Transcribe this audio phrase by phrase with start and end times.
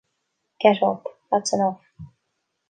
[0.59, 1.79] Get up— that's enough.